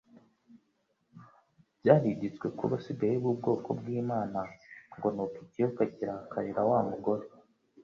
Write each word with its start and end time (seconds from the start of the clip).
Byariditswe 1.79 2.47
ku 2.57 2.63
basigaye 2.71 3.15
b'ubwoko 3.23 3.67
bw'Imana 3.79 4.39
ngo: 4.95 5.07
"Nuko 5.15 5.37
ikiyoka 5.45 5.83
kirakarira 5.95 6.61
wa 6.69 6.79
mugore, 6.89 7.25